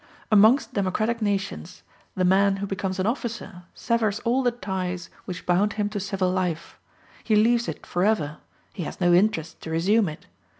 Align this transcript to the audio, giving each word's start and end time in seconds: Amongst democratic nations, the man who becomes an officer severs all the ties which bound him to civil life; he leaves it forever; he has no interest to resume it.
Amongst 0.31 0.73
democratic 0.73 1.21
nations, 1.21 1.83
the 2.15 2.25
man 2.25 2.55
who 2.57 2.65
becomes 2.65 2.97
an 2.97 3.05
officer 3.05 3.65
severs 3.75 4.17
all 4.21 4.41
the 4.41 4.49
ties 4.49 5.11
which 5.25 5.45
bound 5.45 5.73
him 5.73 5.89
to 5.89 5.99
civil 5.99 6.31
life; 6.31 6.79
he 7.23 7.35
leaves 7.35 7.67
it 7.67 7.85
forever; 7.85 8.39
he 8.73 8.81
has 8.81 8.99
no 8.99 9.13
interest 9.13 9.61
to 9.61 9.69
resume 9.69 10.09
it. 10.09 10.25